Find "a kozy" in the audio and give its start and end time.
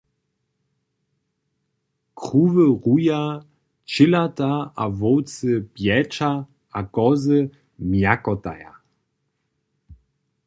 6.79-7.39